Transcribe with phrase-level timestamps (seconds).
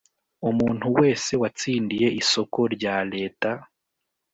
[0.49, 3.51] Umuntu wese watsindiye isoko rya Leta